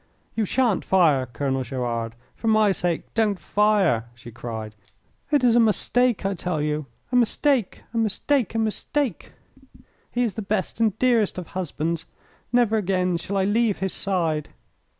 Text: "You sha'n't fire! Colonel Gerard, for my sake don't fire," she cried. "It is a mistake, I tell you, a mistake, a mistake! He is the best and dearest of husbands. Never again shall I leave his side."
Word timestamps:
"You 0.35 0.45
sha'n't 0.45 0.83
fire! 0.83 1.27
Colonel 1.27 1.61
Gerard, 1.61 2.15
for 2.35 2.47
my 2.47 2.71
sake 2.71 3.13
don't 3.13 3.37
fire," 3.37 4.05
she 4.15 4.31
cried. 4.31 4.73
"It 5.29 5.43
is 5.43 5.55
a 5.55 5.59
mistake, 5.59 6.25
I 6.25 6.33
tell 6.33 6.59
you, 6.59 6.87
a 7.11 7.15
mistake, 7.15 7.83
a 7.93 7.99
mistake! 7.99 9.31
He 10.09 10.23
is 10.23 10.33
the 10.33 10.41
best 10.41 10.79
and 10.79 10.97
dearest 10.97 11.37
of 11.37 11.49
husbands. 11.49 12.07
Never 12.51 12.77
again 12.77 13.17
shall 13.17 13.37
I 13.37 13.43
leave 13.45 13.77
his 13.77 13.93
side." 13.93 14.49